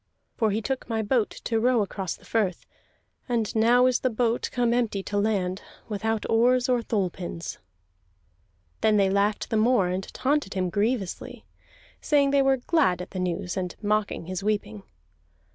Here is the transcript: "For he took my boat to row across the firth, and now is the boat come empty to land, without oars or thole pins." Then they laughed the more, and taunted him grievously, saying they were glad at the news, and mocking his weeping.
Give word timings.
"For 0.35 0.49
he 0.49 0.63
took 0.63 0.89
my 0.89 1.03
boat 1.03 1.29
to 1.29 1.59
row 1.59 1.83
across 1.83 2.15
the 2.15 2.25
firth, 2.25 2.65
and 3.29 3.55
now 3.55 3.85
is 3.85 3.99
the 3.99 4.09
boat 4.09 4.49
come 4.51 4.73
empty 4.73 5.03
to 5.03 5.17
land, 5.19 5.61
without 5.89 6.27
oars 6.27 6.67
or 6.67 6.81
thole 6.81 7.11
pins." 7.11 7.59
Then 8.81 8.97
they 8.97 9.11
laughed 9.11 9.51
the 9.51 9.57
more, 9.57 9.89
and 9.89 10.11
taunted 10.11 10.55
him 10.55 10.71
grievously, 10.71 11.45
saying 12.01 12.31
they 12.31 12.41
were 12.41 12.57
glad 12.57 12.99
at 12.99 13.11
the 13.11 13.19
news, 13.19 13.55
and 13.55 13.75
mocking 13.79 14.25
his 14.25 14.41
weeping. 14.41 14.81